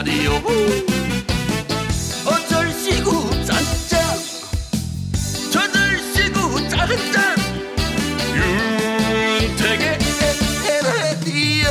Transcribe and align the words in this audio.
에헤라디오 0.00 0.32
어쩔 2.26 2.70
시구 2.72 3.10
짠짠 3.44 4.00
저들 5.52 5.98
시구 6.14 6.68
짠짠 6.70 7.36
윤택의 9.42 9.98
에헤라디오 10.64 11.68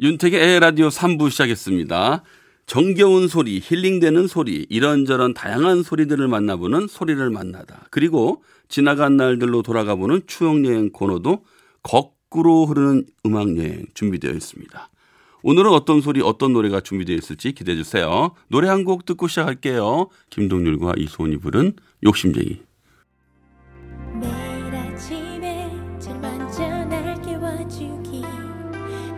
윤택의 0.00 0.40
에라디오 0.56 0.88
3부 0.88 1.30
시작했습니다. 1.30 2.24
정겨운 2.66 3.28
소리, 3.28 3.60
힐링되는 3.62 4.26
소리, 4.26 4.66
이런저런 4.68 5.32
다양한 5.32 5.84
소리들을 5.84 6.26
만나보는 6.26 6.88
소리를 6.88 7.30
만나다. 7.30 7.86
그리고 7.90 8.42
지나간 8.68 9.16
날들로 9.16 9.62
돌아가보는 9.62 10.22
추억여행 10.26 10.90
코너도 10.90 11.44
거꾸로 12.30 12.66
흐르는 12.66 13.06
음악 13.26 13.56
여행 13.56 13.86
준비되어 13.94 14.32
있습니다. 14.32 14.90
오늘은 15.42 15.70
어떤 15.70 16.00
소리, 16.00 16.20
어떤 16.20 16.52
노래가 16.52 16.80
준비되어 16.80 17.16
있을지 17.16 17.52
기대해 17.52 17.76
주세요. 17.76 18.32
노래 18.48 18.68
한 18.68 18.84
곡 18.84 19.04
듣고 19.06 19.28
시작할게요. 19.28 20.08
김동률과 20.30 20.94
이소은이 20.98 21.38
부른 21.38 21.72
욕심쟁이. 22.04 22.60
매일 24.20 24.74
아침에 24.74 25.70
제일 25.98 26.18
먼저 26.18 26.62
날 26.84 27.20
깨워주기 27.22 28.20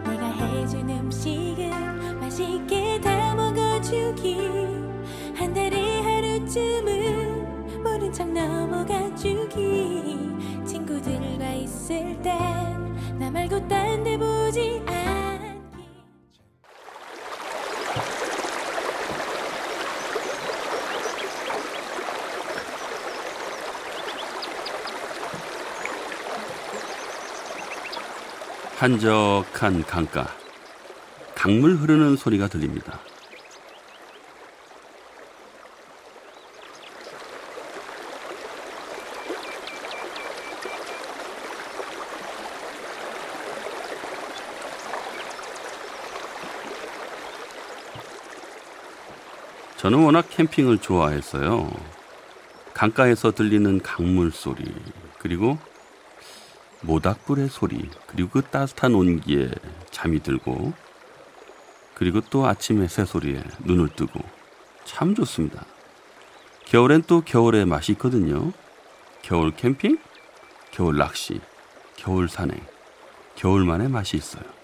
내가 0.05 0.33
해준 0.33 0.89
음식은 0.89 2.21
맛있게 2.21 3.01
다 3.01 3.35
먹어주기 3.35 4.37
한 5.35 5.53
달에 5.55 6.01
하루쯤은 6.03 7.83
모른 7.83 8.13
척 8.13 8.31
넘어가주기 8.33 9.57
친구들과 10.67 11.53
있을 11.55 12.21
땐 12.23 12.50
나 13.31 13.35
말고 13.35 13.69
딴 13.69 14.03
데 14.03 14.17
보지 14.19 14.83
않기 14.87 15.91
한적한 28.77 29.85
강가. 29.85 30.27
강물 31.37 31.77
흐르는 31.77 32.17
소리가 32.17 32.49
들립니다. 32.49 32.99
저는 49.81 50.05
워낙 50.05 50.29
캠핑을 50.29 50.77
좋아해서요. 50.77 51.73
강가에서 52.75 53.31
들리는 53.31 53.81
강물 53.81 54.31
소리, 54.31 54.63
그리고 55.19 55.57
모닥불의 56.83 57.49
소리, 57.49 57.89
그리고 58.07 58.29
그 58.29 58.43
따뜻한 58.43 58.95
온기에 58.95 59.51
잠이 59.91 60.23
들고, 60.23 60.75
그리고 61.95 62.21
또 62.29 62.47
아침에 62.47 62.89
새소리에 62.89 63.43
눈을 63.61 63.89
뜨고, 63.97 64.21
참 64.85 65.15
좋습니다. 65.15 65.65
겨울엔 66.67 67.05
또 67.07 67.23
겨울의 67.23 67.65
맛이 67.65 67.93
있거든요. 67.93 68.53
겨울 69.23 69.51
캠핑, 69.51 69.99
겨울 70.73 70.99
낚시, 70.99 71.41
겨울 71.97 72.29
산행, 72.29 72.61
겨울만의 73.37 73.89
맛이 73.89 74.19
있어요. 74.19 74.60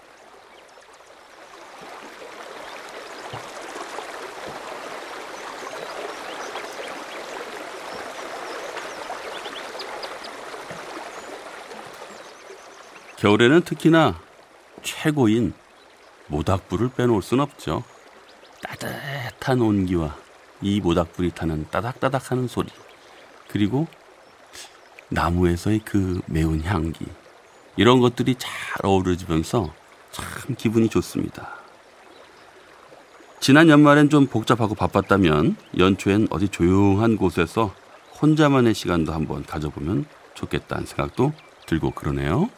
겨울에는 13.27 13.59
특히나 13.63 14.17
최고인 14.83 15.53
모닥불을 16.27 16.91
빼놓을 16.95 17.21
순 17.21 17.41
없죠. 17.41 17.83
따뜻한 18.63 19.59
온기와 19.59 20.15
이 20.61 20.79
모닥불이 20.79 21.31
타는 21.31 21.67
따닥따닥 21.69 22.31
하는 22.31 22.47
소리, 22.47 22.69
그리고 23.49 23.85
나무에서의 25.09 25.81
그 25.83 26.21
매운 26.27 26.63
향기, 26.63 27.05
이런 27.75 27.99
것들이 27.99 28.35
잘 28.35 28.51
어우러지면서 28.83 29.73
참 30.11 30.55
기분이 30.55 30.87
좋습니다. 30.87 31.49
지난 33.41 33.67
연말엔 33.67 34.09
좀 34.09 34.27
복잡하고 34.27 34.73
바빴다면 34.73 35.57
연초엔 35.77 36.27
어디 36.29 36.47
조용한 36.47 37.17
곳에서 37.17 37.75
혼자만의 38.21 38.73
시간도 38.73 39.11
한번 39.11 39.43
가져보면 39.43 40.05
좋겠다는 40.33 40.85
생각도 40.85 41.33
들고 41.65 41.91
그러네요. 41.91 42.49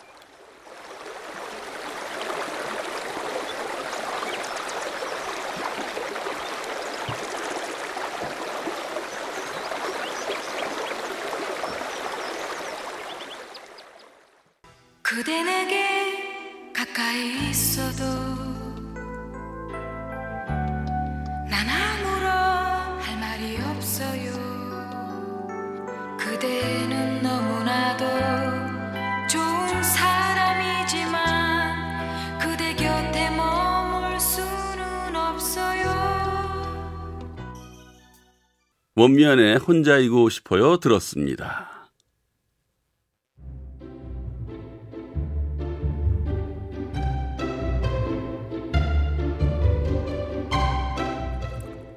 그대는 26.40 27.22
너무나도 27.22 28.06
좋은 29.28 29.84
사람이지만 29.84 31.20
그대 32.40 32.74
곁에 32.76 33.30
머물 33.36 34.18
수는 34.18 35.18
없어요 35.18 35.90
원미안의 38.96 39.58
혼자이고 39.58 40.30
싶어요 40.30 40.78
들었습니다. 40.78 41.68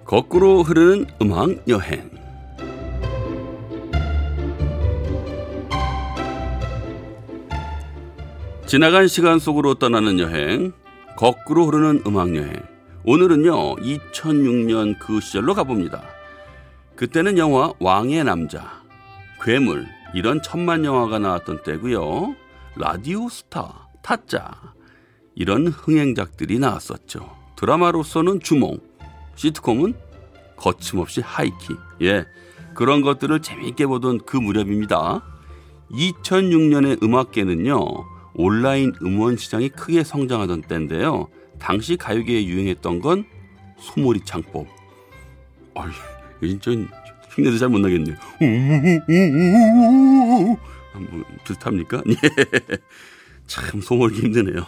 거꾸로 0.05 0.65
흐르는 0.65 1.07
음악 1.23 1.69
여행. 1.69 2.22
지나간 8.73 9.07
시간 9.07 9.39
속으로 9.39 9.75
떠나는 9.75 10.19
여행, 10.19 10.73
거꾸로 11.15 11.67
흐르는 11.67 12.05
음악 12.07 12.35
여행. 12.35 12.55
오늘은요, 13.05 13.77
2006년 13.77 14.99
그 14.99 15.21
시절로 15.21 15.53
가봅니다. 15.53 16.03
그때는 16.97 17.37
영화 17.37 17.75
왕의 17.81 18.25
남자, 18.25 18.83
괴물, 19.43 19.87
이런 20.15 20.41
천만 20.41 20.87
영화가 20.87 21.19
나왔던 21.19 21.65
때고요. 21.65 22.35
라디오 22.77 23.29
스타, 23.29 23.91
타짜, 24.03 24.53
이런 25.35 25.67
흥행작들이 25.67 26.59
나왔었죠. 26.59 27.31
드라마로서는 27.57 28.41
주몽, 28.41 28.79
시트콤은 29.35 29.93
거침없이 30.57 31.21
하이키. 31.21 31.75
예. 32.01 32.25
그런 32.73 33.03
것들을 33.03 33.39
재미있게 33.43 33.85
보던 33.85 34.21
그 34.25 34.39
무렵입니다. 34.39 35.23
2006년의 35.91 37.03
음악계는요, 37.03 38.12
온라인 38.35 38.93
음원 39.03 39.37
시장이 39.37 39.69
크게 39.71 40.05
성장하던 40.05 40.63
때인데요. 40.63 41.29
당시 41.59 41.97
가요계에 41.97 42.47
유행했던 42.47 43.01
건 43.01 43.25
소몰이 43.79 44.21
창법. 44.25 44.67
어이, 45.75 45.91
진짜 46.61 46.71
흉내도 47.31 47.59
잘 47.59 47.69
못 47.69 47.79
나겠네요. 47.79 48.17
뭐, 50.95 51.25
비슷합니까? 51.45 52.03
예. 52.09 52.15
참 53.47 53.81
소몰기 53.81 54.21
힘드네요. 54.21 54.65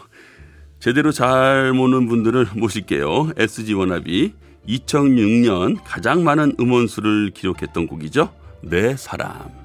제대로 0.81 1.12
잘 1.12 1.72
모는 1.72 2.08
분들을 2.08 2.49
모실게요. 2.56 3.31
SG 3.37 3.75
워너비 3.75 4.34
2006년 4.69 5.78
가장 5.84 6.25
많은 6.25 6.55
음원수를 6.58 7.31
기록했던 7.31 7.87
곡이죠. 7.87 8.32
내 8.62 8.96
사람. 8.96 9.63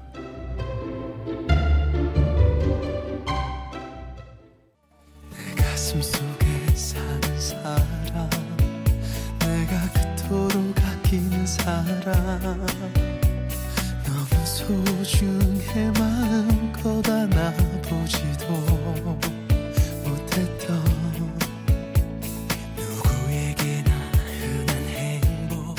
나중에 15.20 15.92
마음껏 15.98 17.06
안아보지도 17.06 18.52
못했던 20.02 20.82
누구에게나 22.74 23.90
흔한 24.40 24.72
행복 24.88 25.76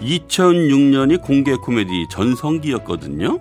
2006년이 0.00 1.22
공개 1.22 1.54
코미디 1.54 2.08
전성기였거든요. 2.10 3.38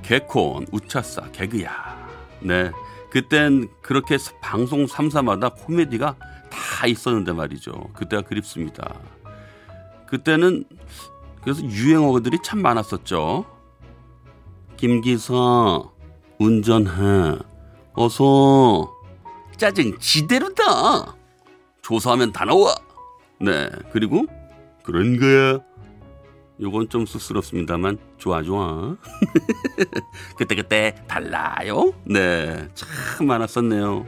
개콘, 0.00 0.66
우차싸, 0.72 1.30
개그야. 1.32 1.70
네. 2.40 2.70
그땐 3.10 3.68
그렇게 3.82 4.16
방송 4.40 4.86
3사마다 4.86 5.54
코미디가 5.54 6.16
다 6.52 6.61
있었는데 6.86 7.32
말이죠. 7.32 7.90
그때가 7.94 8.22
그립습니다. 8.22 8.98
그때는 10.06 10.64
그래서 11.42 11.62
유행어들이 11.62 12.38
참 12.42 12.62
많았었죠. 12.62 13.44
김기사, 14.76 15.34
운전해. 16.38 17.38
어서. 17.94 18.92
짜증 19.56 19.98
지대로다. 19.98 21.16
조사하면 21.82 22.32
다 22.32 22.44
나와. 22.44 22.74
네. 23.40 23.68
그리고 23.92 24.26
그런 24.82 25.18
거야. 25.18 25.60
요건 26.60 26.88
좀 26.88 27.06
쑥스럽습니다만 27.06 27.98
좋아 28.18 28.42
좋아. 28.42 28.96
그때 30.36 30.54
그때 30.54 30.94
달라요. 31.08 31.92
네, 32.04 32.68
참 32.74 33.26
많았었네요. 33.26 34.06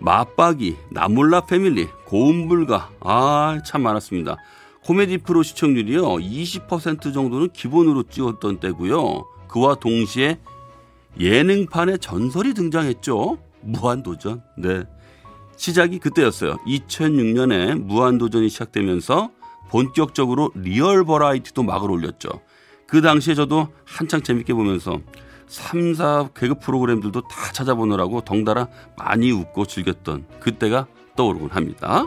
마빡이, 0.00 0.76
나몰라 0.90 1.42
패밀리, 1.46 1.88
고음불가, 2.06 2.90
아 3.00 3.58
참 3.64 3.82
많았습니다. 3.82 4.36
코미디 4.84 5.18
프로 5.18 5.42
시청률이요 5.42 6.02
20% 6.02 7.14
정도는 7.14 7.50
기본으로 7.52 8.02
찍었던 8.04 8.60
때고요. 8.60 9.24
그와 9.48 9.76
동시에 9.76 10.38
예능판에 11.18 11.96
전설이 11.98 12.54
등장했죠. 12.54 13.38
무한도전. 13.62 14.42
네. 14.58 14.82
시작이 15.56 16.00
그때였어요. 16.00 16.56
2006년에 16.66 17.80
무한도전이 17.80 18.48
시작되면서 18.48 19.30
본격적으로 19.70 20.50
리얼 20.54 21.04
버라이어티도 21.04 21.62
막을 21.62 21.90
올렸죠. 21.90 22.28
그 22.86 23.00
당시에 23.00 23.34
저도 23.34 23.68
한창 23.86 24.22
재밌게 24.22 24.52
보면서 24.52 25.00
3, 25.46 25.94
4 25.94 26.28
개그 26.34 26.58
프로그램들도 26.58 27.22
다 27.22 27.52
찾아보느라고 27.52 28.22
덩달아 28.22 28.68
많이 28.96 29.30
웃고 29.30 29.66
즐겼던 29.66 30.26
그때가 30.40 30.86
떠오르곤 31.16 31.50
합니다. 31.50 32.04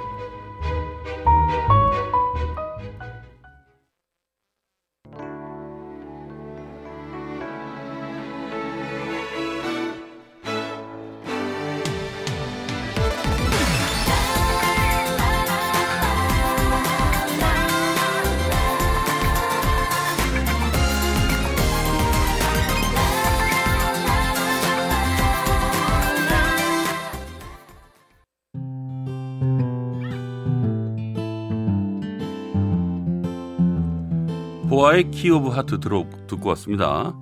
보아의 34.88 35.12
Key 35.12 35.30
of 35.30 35.50
Heart 35.50 35.82
들어, 35.82 36.06
듣고 36.28 36.50
왔습니다. 36.50 37.14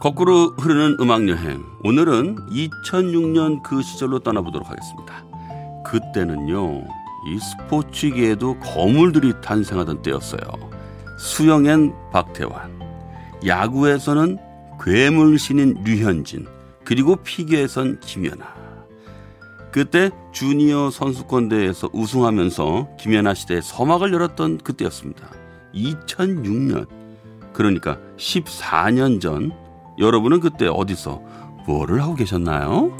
거꾸로 0.00 0.48
흐르는 0.58 0.96
음악 0.98 1.28
여행. 1.28 1.62
오늘은 1.84 2.48
2006년 2.50 3.62
그 3.62 3.80
시절로 3.80 4.18
떠나보도록 4.18 4.68
하겠습니다. 4.68 5.24
그때는요, 5.84 6.82
이 7.28 7.38
스포츠계에도 7.38 8.58
거물들이 8.58 9.34
탄생하던 9.40 10.02
때였어요. 10.02 10.40
수영엔 11.20 11.92
박태환, 12.12 12.80
야구에서는 13.46 14.38
괴물 14.82 15.38
신인 15.38 15.80
류현진, 15.84 16.48
그리고 16.84 17.14
피겨에선 17.14 18.00
김연아. 18.00 18.52
그때 19.70 20.10
주니어 20.32 20.90
선수권 20.90 21.50
대회에서 21.50 21.88
우승하면서 21.92 22.96
김연아 22.98 23.34
시대의 23.34 23.62
서막을 23.62 24.12
열었던 24.12 24.58
그때였습니다. 24.58 25.30
2006년. 25.72 27.01
그러니까 27.52 27.98
14년 28.16 29.20
전 29.20 29.52
여러분은 29.98 30.40
그때 30.40 30.66
어디서 30.66 31.20
뭐를 31.66 32.02
하고 32.02 32.14
계셨나요? 32.14 32.96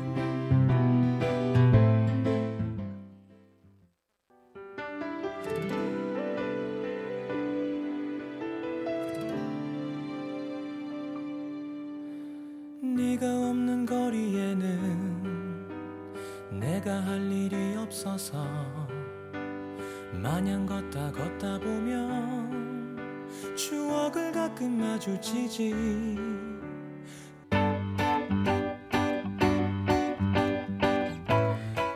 추억을 23.92 24.32
가끔 24.32 24.80
마주치지 24.80 25.74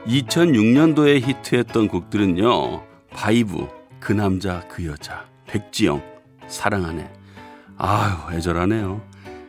2006년도에 0.06 1.26
히트했던 1.26 1.88
곡들은요. 1.88 2.82
바이브, 3.10 3.68
그 3.98 4.12
남자, 4.12 4.60
그 4.68 4.84
여자, 4.84 5.24
백지영, 5.46 6.02
사랑 6.48 6.79
안 6.79 6.90
해. 6.90 7.10
아유, 7.78 8.36
애절하네요. 8.36 9.00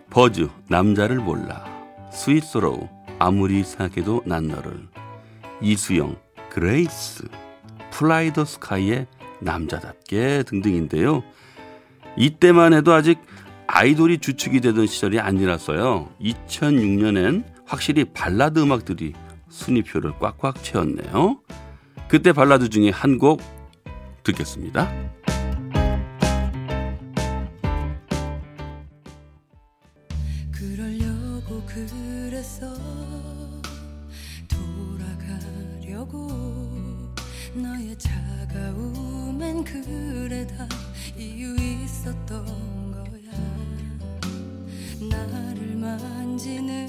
버즈, 0.09 0.47
남자를 0.69 1.17
몰라. 1.17 1.65
스윗소로우, 2.13 2.87
아무리 3.19 3.65
생각해도 3.65 4.23
난 4.25 4.47
너를. 4.47 4.87
이수영, 5.61 6.15
Grace, 6.49 7.27
Fly 7.91 8.31
to 8.31 8.37
the 8.37 8.45
Sky의 8.45 9.07
남자답게 9.41 10.43
등등인데요. 10.43 11.23
이때만 12.17 12.73
해도 12.73 12.93
아직 12.93 13.19
아이돌이 13.67 14.19
주축이 14.19 14.61
되던 14.61 14.87
시절이 14.87 15.19
아니라서요. 15.19 16.09
2006년엔 16.21 17.43
확실히 17.65 18.05
발라드 18.05 18.59
음악들이 18.59 19.13
순위표를 19.49 20.13
꽉꽉 20.19 20.63
채웠네요. 20.63 21.39
그때 22.07 22.31
발라드 22.33 22.69
중에 22.69 22.89
한 22.89 23.17
곡 23.17 23.41
듣겠습니다. 24.23 24.89
그러려고 30.51 31.61
그랬어 31.65 32.65
돌아가려고 34.47 36.27
너의 37.53 37.97
차가 37.97 38.73
움엔 39.37 39.63
그래 39.63 40.47
다 40.47 40.67
이유 41.15 41.55
있었던 41.55 42.91
거야 42.91 43.31
나를 45.07 45.75
만지는 45.75 46.87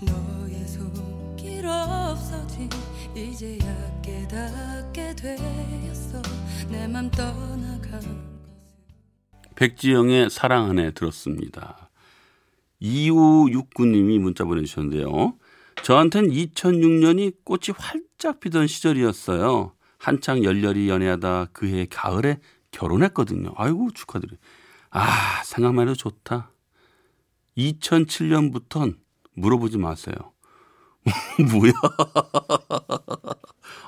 너의 0.00 0.66
손길 0.66 1.66
없어진 1.66 2.70
이제야 3.14 4.00
깨닫게 4.00 5.14
되었어 5.16 6.22
내 6.70 6.86
맘 6.86 7.10
떠나간 7.10 8.00
백지영의 9.56 10.30
사랑하네 10.30 10.92
들었습니다. 10.92 11.90
2569님이 12.80 14.18
문자 14.18 14.44
보내주셨는데요. 14.46 15.34
저한텐 15.82 16.30
2006년이 16.30 17.44
꽃이 17.44 17.76
활짝 17.76 18.40
피던 18.40 18.66
시절이었어요. 18.66 19.74
한창 20.00 20.42
열렬히 20.42 20.88
연애하다 20.88 21.48
그해 21.52 21.86
가을에 21.88 22.40
결혼했거든요. 22.70 23.52
아이고 23.54 23.90
축하드려요. 23.92 24.38
아 24.90 25.42
생각만 25.44 25.88
해도 25.88 25.94
좋다. 25.94 26.52
2007년부턴 27.58 28.96
물어보지 29.34 29.76
마세요. 29.76 30.14
뭐야? 31.52 31.72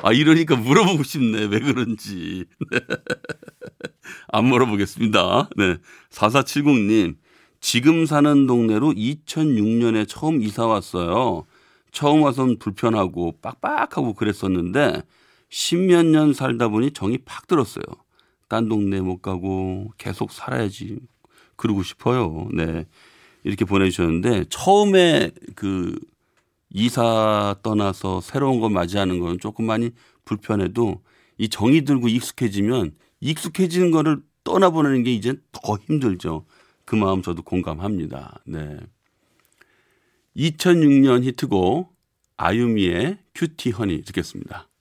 아 0.02 0.12
이러니까 0.12 0.54
물어보고 0.56 1.02
싶네. 1.02 1.46
왜 1.46 1.60
그런지. 1.60 2.44
네. 2.70 2.80
안 4.28 4.44
물어보겠습니다. 4.44 5.48
네. 5.56 5.78
4470님, 6.10 7.16
지금 7.60 8.04
사는 8.04 8.46
동네로 8.46 8.92
2006년에 8.92 10.06
처음 10.06 10.42
이사 10.42 10.66
왔어요. 10.66 11.46
처음 11.90 12.22
와선 12.22 12.58
불편하고 12.58 13.38
빡빡하고 13.40 14.14
그랬었는데, 14.14 15.02
십몇 15.52 16.06
년 16.06 16.32
살다 16.32 16.68
보니 16.68 16.92
정이 16.92 17.18
팍 17.18 17.46
들었어요. 17.46 17.84
딴 18.48 18.70
동네 18.70 19.02
못 19.02 19.20
가고 19.20 19.92
계속 19.98 20.32
살아야지. 20.32 20.98
그러고 21.56 21.82
싶어요. 21.82 22.48
네. 22.54 22.86
이렇게 23.44 23.66
보내주셨는데 23.66 24.46
처음에 24.48 25.30
그 25.54 25.98
이사 26.70 27.54
떠나서 27.62 28.22
새로운 28.22 28.60
거 28.60 28.70
맞이하는 28.70 29.20
건 29.20 29.38
조금 29.38 29.66
많이 29.66 29.90
불편해도 30.24 31.02
이 31.36 31.48
정이 31.50 31.84
들고 31.84 32.08
익숙해지면 32.08 32.94
익숙해지는 33.20 33.90
거를 33.90 34.22
떠나보내는 34.44 35.02
게 35.02 35.12
이제 35.12 35.34
더 35.52 35.76
힘들죠. 35.76 36.46
그 36.86 36.96
마음 36.96 37.20
저도 37.20 37.42
공감합니다. 37.42 38.40
네. 38.46 38.78
2006년 40.34 41.24
히트곡 41.24 41.94
아유미의 42.38 43.18
큐티 43.34 43.70
허니 43.72 44.02
듣겠습니다. 44.02 44.71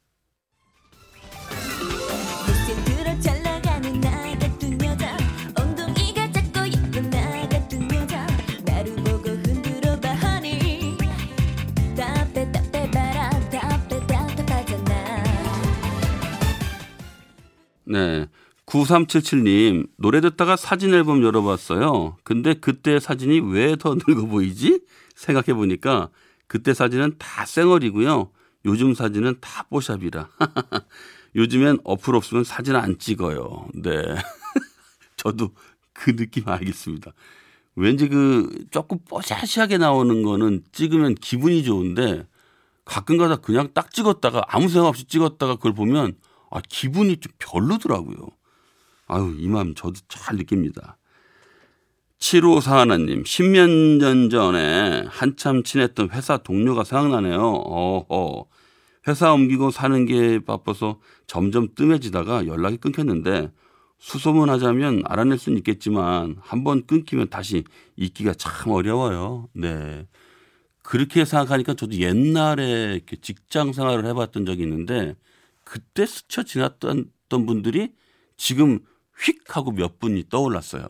네. 17.91 18.27
9377님, 18.65 19.87
노래 19.97 20.21
듣다가 20.21 20.55
사진 20.55 20.93
앨범 20.93 21.23
열어봤어요. 21.23 22.17
근데 22.23 22.53
그때 22.53 22.99
사진이 22.99 23.39
왜 23.51 23.75
더 23.75 23.95
늙어 23.95 24.25
보이지? 24.27 24.81
생각해 25.15 25.53
보니까 25.53 26.09
그때 26.47 26.73
사진은 26.73 27.15
다 27.17 27.45
쌩얼이고요. 27.45 28.31
요즘 28.65 28.93
사진은 28.93 29.35
다 29.41 29.63
뽀샵이라. 29.69 30.29
요즘엔 31.35 31.79
어플 31.83 32.15
없으면 32.15 32.43
사진 32.43 32.75
안 32.75 32.97
찍어요. 32.97 33.67
네. 33.73 33.91
저도 35.17 35.49
그 35.93 36.15
느낌 36.15 36.47
알겠습니다. 36.47 37.11
왠지 37.75 38.07
그 38.09 38.65
조금 38.71 38.99
뽀샤시하게 39.09 39.77
나오는 39.77 40.23
거는 40.23 40.63
찍으면 40.71 41.15
기분이 41.15 41.63
좋은데 41.63 42.27
가끔 42.85 43.17
가다 43.17 43.37
그냥 43.37 43.69
딱 43.73 43.91
찍었다가 43.93 44.43
아무 44.47 44.67
생각 44.69 44.87
없이 44.89 45.05
찍었다가 45.05 45.55
그걸 45.55 45.73
보면 45.73 46.15
아, 46.51 46.61
기분이 46.67 47.17
좀 47.17 47.31
별로더라고요. 47.39 48.27
아유, 49.07 49.35
이 49.39 49.47
마음 49.47 49.73
저도 49.73 49.93
잘 50.07 50.37
느낍니다. 50.37 50.97
754 52.19 52.81
하나님, 52.81 53.23
10년 53.23 53.99
전 53.99 54.29
전에 54.29 55.03
한참 55.07 55.63
친했던 55.63 56.11
회사 56.11 56.37
동료가 56.37 56.83
생각나네요. 56.83 57.41
어허. 57.41 58.45
회사 59.07 59.33
옮기고 59.33 59.71
사는 59.71 60.05
게 60.05 60.39
바빠서 60.39 60.99
점점 61.25 61.69
뜸해지다가 61.73 62.45
연락이 62.45 62.77
끊겼는데 62.77 63.51
수소문하자면 63.97 65.03
알아낼 65.05 65.39
수는 65.39 65.57
있겠지만 65.59 66.35
한번 66.39 66.85
끊기면 66.85 67.29
다시 67.29 67.63
잊기가 67.95 68.33
참 68.35 68.71
어려워요. 68.71 69.47
네. 69.53 70.05
그렇게 70.83 71.25
생각하니까 71.25 71.73
저도 71.73 71.93
옛날에 71.97 73.01
직장 73.21 73.73
생활을 73.73 74.05
해봤던 74.05 74.45
적이 74.45 74.63
있는데 74.63 75.15
그때 75.71 76.05
스쳐 76.05 76.43
지났던 76.43 77.13
분들이 77.29 77.95
지금 78.35 78.85
휙 79.17 79.55
하고 79.55 79.71
몇 79.71 79.99
분이 79.99 80.27
떠올랐어요. 80.27 80.85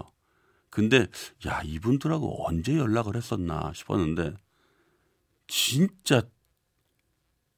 근데 0.72 1.06
야 1.46 1.62
이분들하고 1.64 2.48
언제 2.48 2.76
연락을 2.76 3.16
했었나 3.16 3.72
싶었는데 3.76 4.34
진짜 5.46 6.24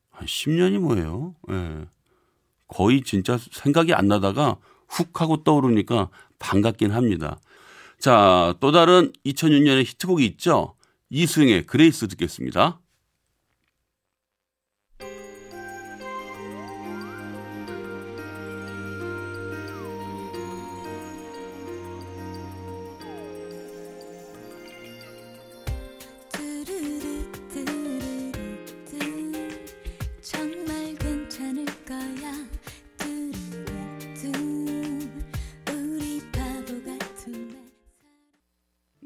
한 0.10 0.28
10년이 0.28 0.80
뭐예요? 0.80 1.34
예. 1.48 1.54
네. 1.54 1.86
거의 2.68 3.02
진짜 3.04 3.38
생각이 3.38 3.94
안 3.94 4.10
나다가 4.10 4.58
훅 4.90 5.22
하고 5.22 5.46
떠오르니까 5.46 6.10
반갑긴 6.40 6.92
합니다. 6.92 7.40
자, 8.00 8.54
또 8.60 8.74
다른 8.74 9.14
2006년의 9.26 9.86
히트곡이 9.86 10.26
있죠. 10.26 10.76
이수영의 11.10 11.68
Grace 11.68 12.10
듣겠습니다. 12.10 12.82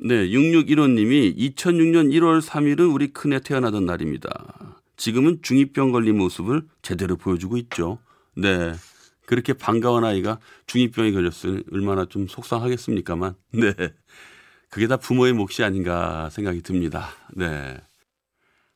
네, 0.07 0.29
6615님이 0.29 1.35
2006년 1.37 2.13
1월 2.13 2.41
3일은 2.41 2.93
우리 2.93 3.07
큰애 3.07 3.41
태어나던 3.41 3.85
날입니다. 3.85 4.29
지금은 4.95 5.41
중2병 5.41 5.91
걸린 5.91 6.17
모습을 6.17 6.61
제대로 6.81 7.17
보여주고 7.17 7.57
있죠. 7.57 7.99
네. 8.33 8.71
그렇게 9.25 9.51
반가운 9.51 10.05
아이가 10.05 10.39
중2병이 10.67 11.13
걸렸으니 11.13 11.63
얼마나 11.73 12.05
좀 12.05 12.25
속상하겠습니까만. 12.25 13.35
네. 13.51 13.73
그게 14.69 14.87
다 14.87 14.95
부모의 14.95 15.33
몫이 15.33 15.65
아닌가 15.65 16.29
생각이 16.29 16.61
듭니다. 16.61 17.09
네. 17.35 17.75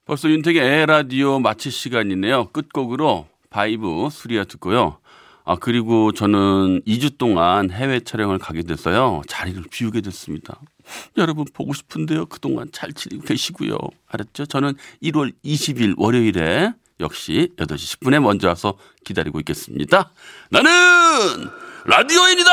벌써 0.04 0.30
윤택의 0.30 0.62
에헤라디오 0.62 1.40
마칠 1.40 1.72
시간이네요. 1.72 2.50
끝곡으로 2.50 3.30
바이브 3.50 4.10
술이야 4.12 4.44
듣고요. 4.44 4.98
아, 5.46 5.56
그리고 5.56 6.12
저는 6.12 6.82
2주 6.86 7.18
동안 7.18 7.72
해외 7.72 8.02
촬영을 8.02 8.38
가게 8.38 8.64
됐어요. 8.64 9.22
자리를 9.28 9.64
비우게 9.72 10.02
됐습니다. 10.02 10.60
여러분 11.18 11.46
보고 11.54 11.74
싶은데요. 11.74 12.26
그동안 12.28 12.70
잘 12.72 12.94
지내고 12.94 13.24
계시고요. 13.24 13.78
알았죠? 14.08 14.46
저는 14.46 14.74
1월 15.04 15.34
20일 15.44 15.96
월요일에 15.98 16.74
역시 17.00 17.52
8시 17.58 18.00
10분에 18.00 18.20
먼저 18.22 18.48
와서 18.48 18.78
기다리고 19.04 19.40
있겠습니다. 19.40 20.12
나는 20.50 20.70
라디오인이다! 21.86 22.52